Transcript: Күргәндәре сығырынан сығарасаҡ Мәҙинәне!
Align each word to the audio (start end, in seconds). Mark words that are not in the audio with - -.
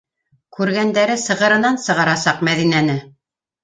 Күргәндәре 0.57 1.19
сығырынан 1.25 1.79
сығарасаҡ 1.87 2.45
Мәҙинәне! 2.53 3.03